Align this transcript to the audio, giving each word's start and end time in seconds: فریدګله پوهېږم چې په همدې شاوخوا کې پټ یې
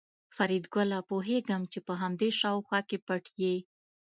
فریدګله 0.35 0.99
پوهېږم 1.09 1.61
چې 1.71 1.79
په 1.87 1.93
همدې 2.01 2.29
شاوخوا 2.39 2.79
کې 2.89 2.97
پټ 3.07 3.23
یې 3.41 3.55